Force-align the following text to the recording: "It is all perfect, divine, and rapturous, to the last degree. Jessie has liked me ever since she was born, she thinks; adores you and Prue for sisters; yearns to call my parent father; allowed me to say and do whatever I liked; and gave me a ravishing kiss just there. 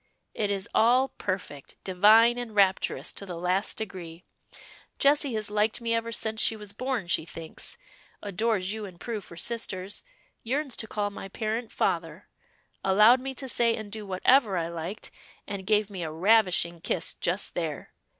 "It 0.33 0.49
is 0.49 0.67
all 0.73 1.09
perfect, 1.09 1.75
divine, 1.83 2.39
and 2.39 2.55
rapturous, 2.55 3.13
to 3.13 3.23
the 3.23 3.35
last 3.37 3.77
degree. 3.77 4.23
Jessie 4.97 5.35
has 5.35 5.51
liked 5.51 5.79
me 5.79 5.93
ever 5.93 6.11
since 6.11 6.41
she 6.41 6.55
was 6.55 6.73
born, 6.73 7.05
she 7.05 7.23
thinks; 7.23 7.77
adores 8.23 8.73
you 8.73 8.85
and 8.85 8.99
Prue 8.99 9.21
for 9.21 9.37
sisters; 9.37 10.03
yearns 10.41 10.75
to 10.77 10.87
call 10.87 11.11
my 11.11 11.27
parent 11.27 11.71
father; 11.71 12.27
allowed 12.83 13.21
me 13.21 13.35
to 13.35 13.47
say 13.47 13.75
and 13.75 13.91
do 13.91 14.03
whatever 14.03 14.57
I 14.57 14.69
liked; 14.69 15.11
and 15.47 15.67
gave 15.67 15.87
me 15.91 16.01
a 16.01 16.11
ravishing 16.11 16.81
kiss 16.81 17.13
just 17.13 17.53
there. 17.53 17.93